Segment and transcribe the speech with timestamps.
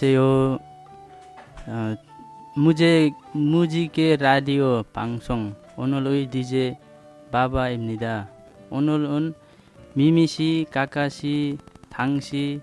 [0.00, 0.58] 안녕하세요.
[1.66, 1.96] 어,
[2.54, 6.76] 무제 무지개 라디오 방송 오늘의 DJ
[7.32, 8.28] 바바입니다.
[8.70, 9.34] 오늘은
[9.94, 11.58] 미미 씨, 까까 씨,
[11.90, 12.60] 당 씨,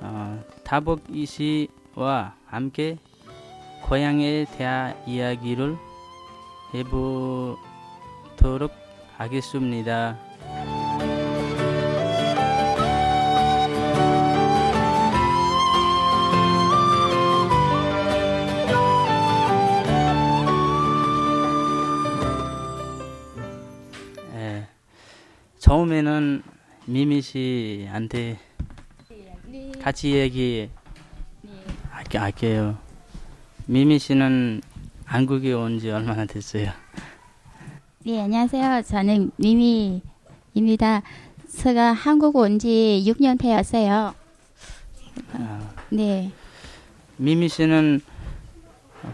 [0.00, 2.96] 어, 다복이 씨와 함께
[3.82, 5.76] 고향에 대한 이야기를
[6.72, 7.58] 해보도록
[9.18, 10.16] 하겠습니다.
[25.80, 26.42] 처음에는
[26.84, 28.38] 미미 씨한테
[29.46, 29.72] 네.
[29.82, 30.68] 같이 얘기
[31.40, 31.50] 네.
[31.90, 32.76] 할게, 할게요.
[33.66, 34.60] 미미 씨는
[35.06, 36.70] 한국에 온 지 얼마나 됐어요?
[38.04, 38.82] 네, 안녕하세요.
[38.82, 41.02] 저는 미미입니다.
[41.56, 44.14] 제가 한국 온 지 6년 되었어요.
[45.32, 46.30] 아, 네.
[47.16, 48.00] 미미 씨는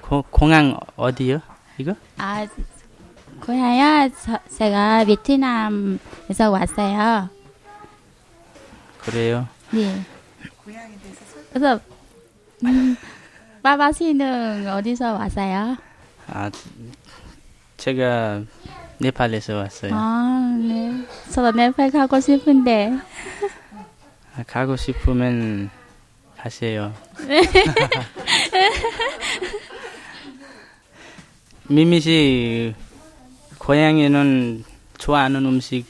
[0.03, 1.41] 고, 공항 어디요?
[1.79, 1.95] 이거?
[2.19, 2.45] 아,
[3.41, 4.11] 고향이요?
[4.25, 7.29] 저, 제가 베트남에서 왔어요.
[9.01, 9.47] 그래요.
[9.71, 10.03] 네.
[11.53, 11.79] 그래서,
[12.65, 12.97] 음,
[13.63, 15.77] 빠바 씨는 어디서 왔어요?
[16.29, 16.51] 아,
[17.77, 18.43] 제가
[18.99, 19.93] 네팔에서 왔어요.
[19.95, 21.07] 아, 네.
[21.31, 22.93] 저도 네팔 가고 싶은데.
[24.37, 25.71] 아, 가고 싶으면
[26.37, 26.93] 가세요.
[31.69, 32.75] 미미 씨
[33.67, 34.65] 고향에는
[34.97, 35.87] 좋아하는 음식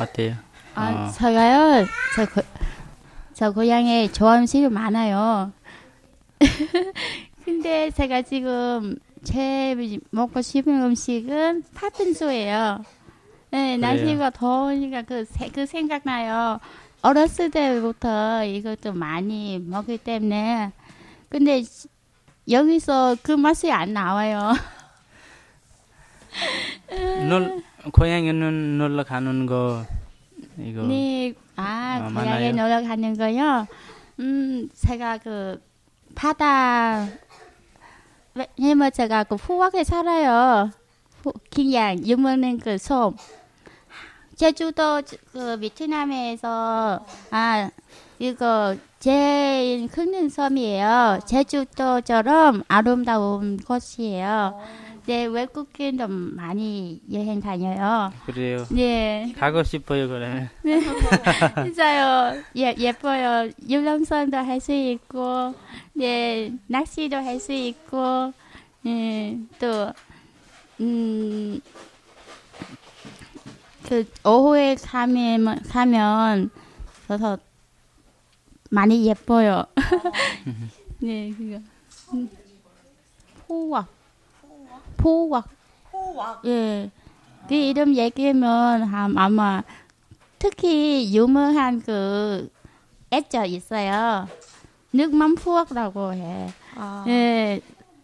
[0.00, 0.36] 어때요?
[0.76, 1.10] 아, 어.
[1.10, 2.40] 제가요, 저, 고,
[3.34, 5.52] 저 고향에 좋아하는 음식이 많아요.
[7.44, 12.84] 근데 제가 지금 제일 먹고 싶은 음식은 팥빙수예요.
[13.50, 13.80] 네, 그래요?
[13.80, 16.60] 날씨가 더우니까 그, 세- 그 생각나요.
[17.02, 20.70] 어렸을 때부터 이것도 많이 먹기 때문에.
[21.28, 21.64] 근데
[22.48, 24.52] 여기서 그 맛이 안 나와요.
[27.28, 27.62] 놀,
[27.92, 29.84] 고향에는 놀러 가는 거
[30.58, 32.52] 이거 네, 아, 어, 고향에?
[32.52, 33.66] 놀러 가는 거요.
[34.20, 35.62] 음, 제가 그
[36.14, 37.06] 바다
[38.34, 40.70] 왜냐면 제가 그 후각에 살아요.
[41.22, 43.16] 후, 그냥 유명한 그 섬.
[44.36, 45.02] 제주도
[45.32, 47.70] 그 베트남에서 아
[48.20, 51.20] 이거 제일 큰 섬이에요.
[51.26, 54.60] 제주도처럼 아름다운 곳이에요.
[55.06, 58.12] 네, 외국인도 많이 여행 다녀요.
[58.26, 58.66] 그래요.
[58.70, 59.32] 네.
[59.38, 60.50] 가고 싶어요 그러면.
[61.64, 62.42] 진짜요.
[62.56, 63.50] 예, 예뻐요.
[63.66, 65.54] 유람선도 할 수 있고,
[65.94, 68.32] 네, 낚시도 할 수 있고,
[68.82, 69.92] 네, 또,
[70.80, 71.60] 음,
[73.88, 76.50] 그, 오후에 가면, 가면,
[77.06, 77.38] 그래서
[78.68, 79.64] 많이 예뻐요.
[81.00, 81.58] 네, 그거.
[82.14, 82.30] 음.
[83.46, 83.86] 포왁.
[84.96, 85.48] 포왁.
[85.92, 86.42] 호왁.
[86.46, 86.90] 예.
[87.48, 89.62] 그 이름 얘기하면 함- 아마
[90.38, 92.50] 특히 유명한 그
[93.10, 94.28] 액젓 있어요.
[95.36, 96.48] phuoc라고 해.
[96.76, 97.60] 아, 예.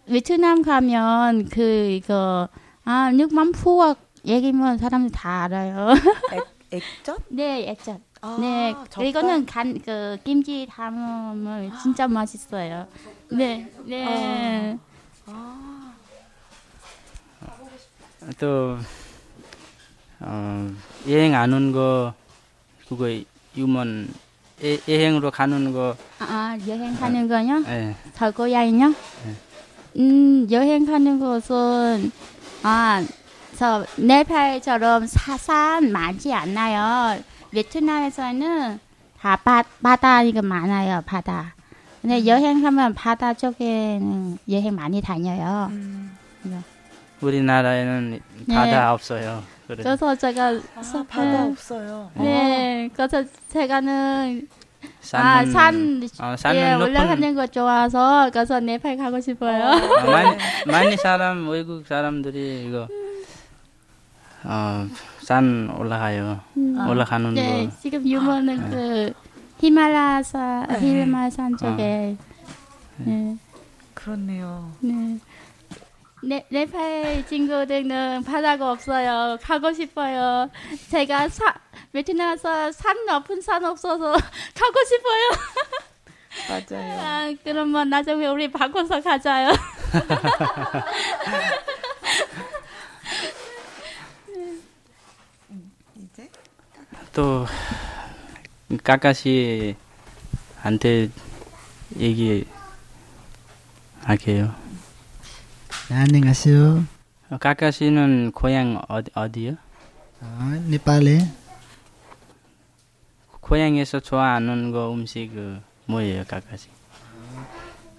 [0.06, 1.60] 베트남 가면 그
[1.90, 2.48] 이거
[2.84, 3.10] 아
[3.52, 5.90] phuoc 얘기면 사람들 다 알아요.
[6.32, 7.18] 액, 액젓?
[7.28, 8.00] 네, 액젓.
[8.24, 9.06] 아, 네, 젓갈?
[9.06, 12.86] 이거는 간 그 김치 담으면 진짜 맛있어요.
[13.30, 14.78] 네, 네.
[15.26, 15.92] 아,
[18.38, 18.78] 또
[20.20, 20.70] 어,
[21.08, 22.14] 여행 안 온 거
[22.88, 23.08] 그거
[23.56, 24.08] 유먼
[24.62, 27.62] 예, 여행으로 가는 거 아, 여행 가는 거요?
[27.66, 27.94] 예.
[28.14, 28.94] 저 고향이요?
[29.96, 32.10] 음, 여행 가는 곳은,
[32.62, 33.04] 아,
[33.56, 37.22] 저, 네팔처럼 사산 많지 않나요?
[37.54, 38.80] 베트남에서는
[39.18, 41.54] 다 바, 바다, 이거 많아요, 바다.
[42.02, 45.68] 근데 여행하면 바다 쪽에는 여행 많이 다녀요.
[45.70, 46.14] 음.
[47.22, 49.42] 우리나라에는 바다 없어요.
[49.66, 49.82] 그래.
[49.82, 52.10] 그래서 제가, 아, 바다 없어요.
[52.16, 54.46] 네, 그래서 제가는,
[55.00, 55.26] 산은,
[56.18, 59.64] 아, 산, 어, 예, 높은 올라가는 거 좋아서, 그래서 네팔 가고 싶어요.
[59.64, 60.36] 어, 많이,
[60.70, 62.88] 많이 사람 외국 사람들이 이거
[64.44, 64.86] 어,
[65.24, 66.40] 산 올라가요.
[66.54, 67.72] 올라가는 네, 거.
[67.80, 69.12] 지금 유머는 그
[69.60, 70.80] 히말라사 네.
[70.80, 72.16] 히말라산 쪽에
[72.98, 73.36] 네,
[73.94, 74.70] 그렇네요.
[74.80, 75.18] 네.
[76.22, 79.38] 네, 네팔 친구들은 바다가 없어요.
[79.42, 80.50] 가고 싶어요.
[80.90, 81.54] 제가 사,
[81.92, 84.12] 베트남에서 산 높은 산 없어서
[84.54, 85.30] 가고 싶어요.
[86.48, 87.00] 맞아요.
[87.00, 89.50] 아, 그러면 나중에 우리 바꿔서 가자요.
[95.96, 96.28] 이제
[97.14, 97.46] 또
[98.82, 99.76] 까까씨한테
[101.96, 102.44] 얘기할게요.
[105.88, 106.84] 네, 안녕하세요.
[107.30, 109.54] 어, 까까 씨는 고향 어디, 어디요?
[110.22, 111.20] 어, 네팔에
[113.40, 116.68] 고향에서 좋아하는 거 음식 그 뭐예요, 까까 씨?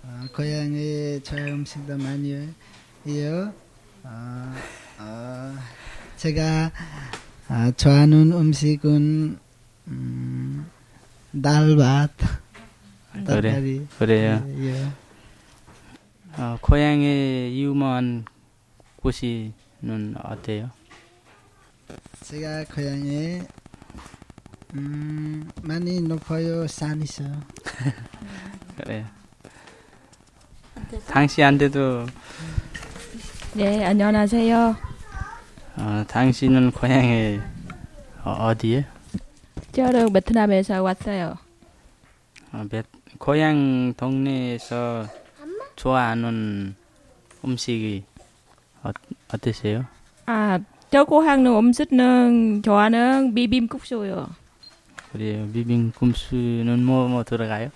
[0.04, 2.54] 어, 고향에 저 음식도 많이
[3.08, 3.54] 해요.
[4.04, 4.54] 어,
[5.00, 5.56] 어,
[6.18, 6.70] 제가
[7.48, 9.38] 아, 좋아하는 음식은
[9.88, 10.72] 음,
[11.32, 12.12] 날밭
[13.26, 14.44] 그래, 그래요.
[14.48, 14.88] 예, 예.
[16.38, 18.26] 어, 고향의 유명한
[18.98, 20.70] 곳이는 어때요?
[22.24, 23.48] 제가 고향에
[24.74, 27.24] 음, 많이 높아요 산이서.
[28.78, 29.06] 그래요.
[31.08, 32.08] 당시한테도
[33.54, 34.76] 네 안녕하세요.
[35.78, 37.40] 어, 당신은 고향에
[38.24, 38.86] 어, 어디에?
[39.72, 41.38] 저는 베트남에서 왔어요.
[42.54, 42.84] 어, 베-
[43.18, 45.06] 고향 동네에서
[45.76, 46.76] 좋아하는
[47.44, 48.04] 음식이
[48.84, 48.92] 어,
[49.34, 49.86] 어떠세요?
[50.26, 50.60] 아,
[50.92, 54.28] 저 고향은 음식은 좋아하는 비빔국수요.
[55.12, 55.48] 그래요.
[55.54, 57.70] 비빔국수는 뭐 뭐 들어가요?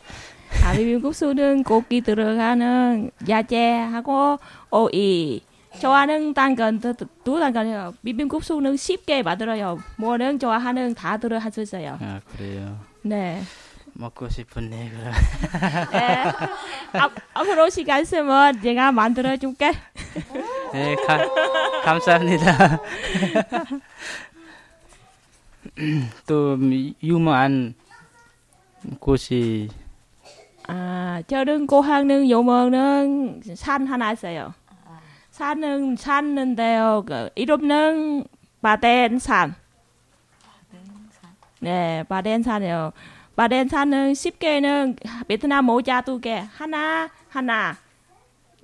[0.66, 4.40] 아, 비빔국수는 고기 들어가는 야채하고
[4.72, 5.42] 오이.
[5.80, 6.94] 좋아하는 당근 두,
[7.24, 7.94] 두 당근이요.
[8.04, 9.80] 비빔국 수는 쉽게 만들어요.
[9.98, 11.98] 뭐는 좋아하는 다 들어 할수 있어요.
[12.02, 12.80] 아 그래요.
[13.02, 13.42] 네.
[13.94, 15.14] 먹고 싶은데 그럼
[15.92, 16.24] 네.
[17.00, 19.72] 앞, 앞으로 시간 있으면 제가 만들어 줄게.
[20.74, 21.18] 네 가,
[21.84, 22.80] 감사합니다.
[26.28, 26.58] 또
[27.04, 27.74] 유명한
[29.00, 29.70] 곳이
[30.68, 34.54] 아, 저는 고향은 요모는 산 하나 있어요.
[35.40, 37.06] 산은 산인데요.
[37.08, 38.26] 그 이름은
[38.62, 39.56] 바덴산.
[41.62, 42.92] 네, 바덴산이요.
[43.38, 44.98] 바덴산은 쉽게는
[45.30, 47.78] 베트남 모자 두 개, 하나 하나.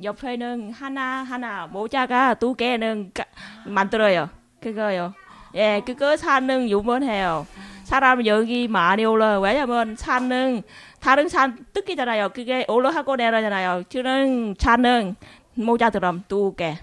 [0.03, 3.23] 옆에는 하나 하나 모자가 두 개는 까-
[3.65, 4.29] 만들어요.
[4.59, 5.13] 그거요.
[5.53, 7.47] 예, 그거 산은 유명해요.
[7.85, 9.39] 사람 여기 많이 올라요.
[9.39, 10.63] 왜냐면 산은
[10.99, 12.29] 다른 산 뜯기잖아요.
[12.33, 13.83] 그게 올라가고 내려잖아요.
[13.87, 15.15] 저는 산은
[15.55, 16.77] 모자처럼 두 개.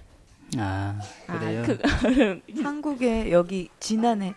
[0.58, 0.98] 아
[1.28, 1.62] 아, 그래요.
[1.64, 1.78] 그,
[2.62, 4.34] 한국에 여기 지난해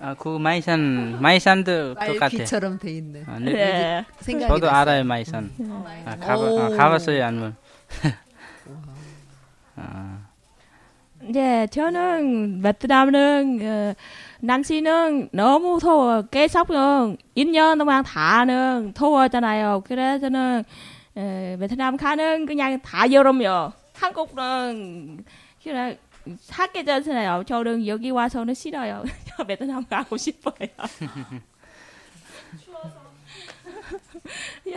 [0.00, 2.14] 아, 그 마이산 마이산도 똑같아.
[2.20, 3.52] 말귀처럼 돼 있는 아, 네.
[3.52, 4.04] 네.
[4.20, 4.80] 생각이 저도 났어요.
[4.80, 5.50] 알아요 마이산.
[6.06, 6.70] 아, 가봐, 아, 오.
[6.74, 7.52] 가봤어요?
[9.76, 10.18] 아,
[11.20, 13.94] 네, 저는 베트남은 어,
[14.40, 16.22] 날씨는 너무 더워.
[16.22, 19.82] 계속은 1년 동안 다는 더워잖아요.
[19.84, 20.64] 그래서는
[21.14, 23.72] 어, 베트남 가는 그냥 다 여름이요.
[23.98, 25.24] 한국은
[25.62, 25.96] 그냥
[26.40, 27.44] 사계절잖아요.
[27.44, 29.04] 저는 여기 와서는 싫어요.
[29.28, 30.68] 저 베트남 가고 싶어요.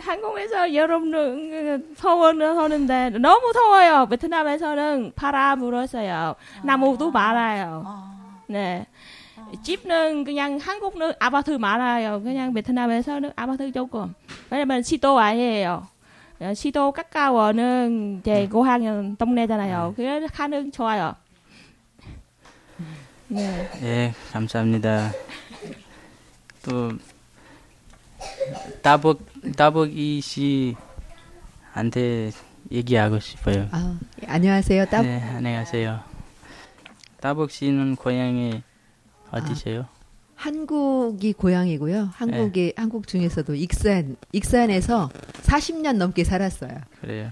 [0.00, 4.06] 한국에서 여름은 더워는 하는데 너무 더워요.
[4.06, 6.34] 베트남에서는 바람 불었어요.
[6.64, 7.84] 나무도 많아요.
[8.46, 8.86] 네.
[9.62, 12.22] 집은 그냥 한국은 아파트 많아요.
[12.22, 14.14] 그냥 베트남에서는 아파트 조금.
[14.50, 15.86] 왜냐면 시도 아니에요.
[16.42, 19.94] 어, 시도 가까워는 제 고향은 동네잖아요.
[19.94, 21.14] 그래서 가는 좋아요.
[23.28, 23.70] 네.
[23.82, 25.12] 예, 감사합니다.
[26.64, 26.90] 또
[28.82, 29.24] 따복
[29.56, 30.20] 따복이
[31.72, 32.32] 씨한테
[32.72, 33.68] 얘기하고 싶어요.
[33.70, 34.86] 아, 예, 안녕하세요.
[34.86, 36.00] 따, 네, 안녕하세요.
[37.20, 38.64] 따복 씨는 고향이
[39.30, 39.86] 어디세요?
[40.42, 42.10] 한국이 고향이고요.
[42.14, 42.72] 한국이 네.
[42.76, 45.08] 한국 중에서도 익산 익산에서
[45.42, 46.80] 40년 넘게 살았어요.
[47.00, 47.30] 그래요.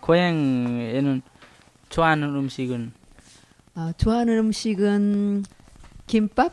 [0.00, 1.22] 고향에는
[1.88, 2.92] 좋아하는 음식은
[3.74, 5.42] 아, 좋아하는 음식은
[6.06, 6.52] 김밥,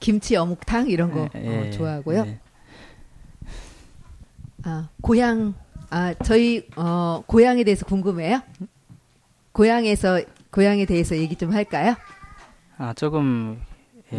[0.00, 2.24] 김치 어묵탕 이런 거 예, 어, 좋아하고요.
[2.26, 2.40] 예.
[4.64, 5.54] 아, 고향
[5.88, 8.42] 아, 저희 어, 고향에 대해서 궁금해요?
[9.52, 11.94] 고향에서 고향에 대해서 얘기 좀 할까요?
[12.76, 13.58] 아 조금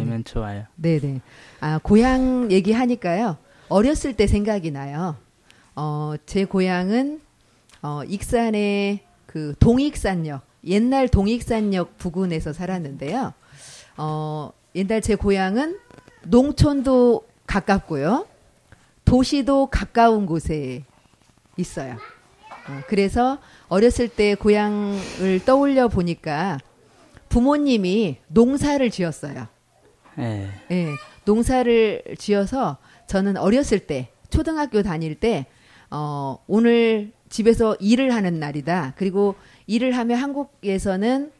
[0.00, 0.64] 하면 좋아요.
[0.76, 1.20] 네네.
[1.60, 3.36] 아, 고향 얘기하니까요.
[3.68, 5.16] 어렸을 때 생각이 나요.
[5.74, 7.20] 어, 제 고향은,
[7.82, 13.32] 어, 익산의 그 동익산역, 옛날 동익산역 부근에서 살았는데요.
[13.98, 15.78] 어, 옛날 제 고향은
[16.24, 18.26] 농촌도 가깝고요.
[19.04, 20.84] 도시도 가까운 곳에
[21.56, 21.96] 있어요.
[22.68, 23.38] 어, 그래서
[23.68, 26.58] 어렸을 때 고향을 떠올려 보니까
[27.28, 29.46] 부모님이 농사를 지었어요.
[30.18, 30.48] 예.
[30.70, 30.88] 예,
[31.24, 35.46] 농사를 지어서 저는 어렸을 때 초등학교 다닐 때
[35.90, 38.94] 어, 오늘 집에서 일을 하는 날이다.
[38.96, 39.34] 그리고
[39.66, 41.32] 일을 하면 한국에서는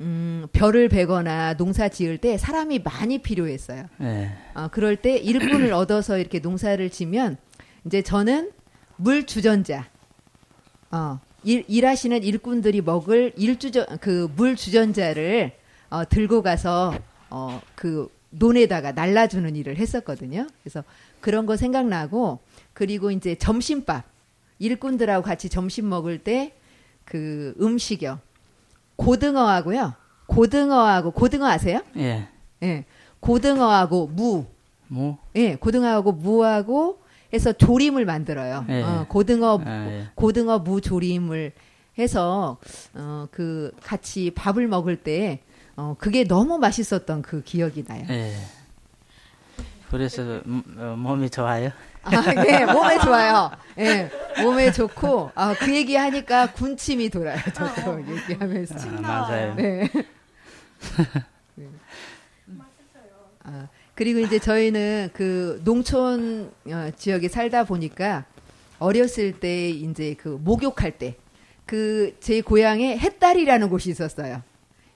[0.00, 3.84] 음, 별을 베거나 농사 지을 때 사람이 많이 필요했어요.
[4.00, 4.30] 예.
[4.54, 7.36] 어, 그럴 때 일꾼을 얻어서 이렇게 농사를 지면
[7.84, 8.50] 이제 저는
[8.96, 9.86] 물 주전자.
[10.90, 15.52] 어, 일, 일하시는 일꾼들이 먹을 일주전 그 물 주전자를
[15.90, 16.94] 어, 들고 가서
[17.30, 20.46] 어, 그 논에다가 날라주는 일을 했었거든요.
[20.62, 20.82] 그래서
[21.20, 22.40] 그런 거 생각나고
[22.72, 24.04] 그리고 이제 점심밥
[24.58, 26.54] 일꾼들하고 같이 점심 먹을 때
[27.04, 28.18] 그 음식이요.
[28.96, 29.94] 고등어하고요.
[30.26, 31.82] 고등어하고 고등어 아세요?
[31.96, 32.28] 예.
[32.62, 32.84] 예.
[33.20, 34.46] 고등어하고 무.
[34.88, 35.16] 무.
[35.36, 38.64] 예, 고등어하고 무하고 해서 조림을 만들어요.
[38.68, 38.82] 예.
[38.82, 40.06] 어, 고등어 아, 예.
[40.14, 41.52] 고등어 무 조림을
[41.98, 42.58] 해서
[42.94, 45.40] 어, 그 같이 밥을 먹을 때
[45.76, 48.04] 어, 그게 너무 맛있었던 그 기억이 나요.
[48.10, 48.34] 예.
[49.90, 51.70] 그래서 음, 어, 몸이 좋아요.
[52.04, 53.50] 아, 네, 몸에 좋아요.
[53.78, 54.10] 예,
[54.42, 57.38] 몸에 좋고, 아, 그 얘기 하니까 군침이 돌아요.
[57.54, 58.74] 저도 얘기하면서.
[58.96, 59.54] 아, 맞아요.
[59.54, 59.88] 네.
[61.54, 61.66] 네.
[63.44, 68.24] 아, 그리고 이제 저희는 그 농촌 어, 지역에 살다 보니까
[68.78, 71.16] 어렸을 때 이제 그 목욕할 때
[71.66, 74.42] 그 제 고향에 햇달이라는 곳이 있었어요.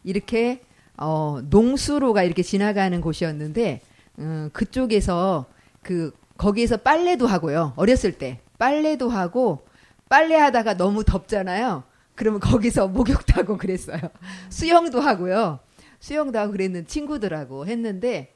[0.06, 0.62] 이렇게
[0.96, 3.82] 어, 농수로가 이렇게 지나가는 곳이었는데
[4.20, 5.44] 음, 그쪽에서
[5.82, 7.74] 그 거기에서 빨래도 하고요.
[7.76, 9.66] 어렸을 때 빨래도 하고
[10.08, 11.82] 빨래하다가 너무 덥잖아요.
[12.14, 14.00] 그러면 거기서 목욕도 하고 그랬어요.
[14.48, 15.58] 수영도 하고요.
[15.98, 18.32] 수영도 하고 그랬는 친구들하고 했는데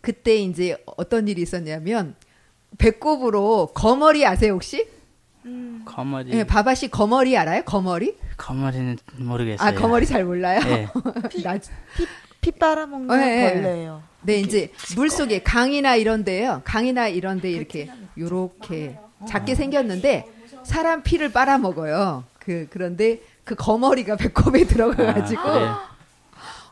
[0.00, 2.16] 그때 이제 어떤 일이 있었냐면
[2.78, 4.88] 배꼽으로 거머리 아세요 혹시?
[5.84, 6.32] 거머리.
[6.32, 7.64] 예, 바바씨 거머리 알아요?
[7.64, 8.16] 거머리?
[8.40, 9.68] 거머리는 모르겠어요.
[9.68, 10.60] 아 거머리 잘 몰라요?
[10.66, 10.88] 예.
[11.42, 11.58] 나,
[12.40, 13.52] 피 빨아먹는 어, 예, 예.
[13.52, 14.02] 벌레예요.
[14.22, 16.62] 네, 이제 물 속에 강이나 이런 데요.
[16.64, 20.26] 강이나 이런 데 이렇게 요렇게 작게 생겼는데
[20.64, 22.24] 사람 피를 빨아 먹어요.
[22.38, 25.78] 그 그런데 그 거머리가 배꼽에 들어가 가지고 아, 그래요?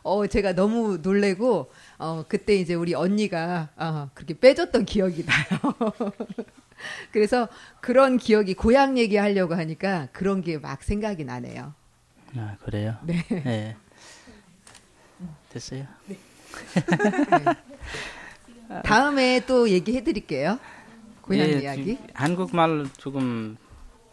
[0.01, 5.83] 어 제가 너무 놀래고 어 그때 이제 우리 언니가 어 그렇게 빼줬던 기억이 나요.
[7.11, 7.49] 그래서
[7.81, 11.73] 그런 기억이 고향 얘기하려고 하니까 그런 게 막 생각이 나네요.
[12.37, 12.95] 아, 그래요?
[13.03, 13.25] 네.
[13.45, 13.75] 예.
[15.51, 15.85] 됐어요?
[18.83, 20.59] 다음에 또 얘기해 드릴게요.
[21.21, 21.83] 고향 예, 이야기.
[21.95, 23.57] 지- 한국말 조금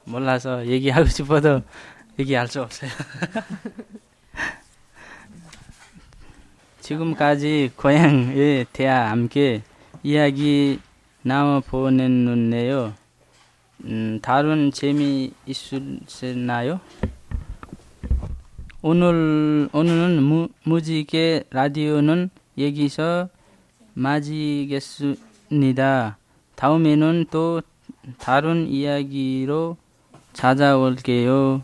[0.05, 1.63] 몰라서 얘기하고 싶어도
[2.19, 2.91] 얘기할 수 없어요.
[6.81, 9.63] 지금까지 고향에 대해 함께
[10.03, 10.81] 이야기
[11.27, 12.95] 나눠 보냈는데요.
[13.85, 16.79] 음, 다른 재미 있으셨나요?
[18.81, 23.29] 오늘 오늘은 무, 무지개 라디오는 여기서
[23.95, 25.19] 마치겠습니다.
[26.55, 27.61] 다음에는 또
[28.19, 29.77] 다른 이야기로
[30.33, 31.63] 찾아올게요.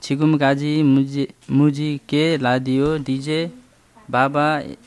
[0.00, 3.52] 지금까지 무지, 무지개 라디오 DJ
[4.10, 4.78] 바바였습니다.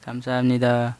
[0.00, 0.96] 감사합니다.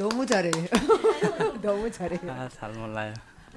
[0.00, 0.50] 너무 잘해.
[1.60, 2.32] 너무 잘해요.
[2.32, 3.12] 아, 잘 몰라요.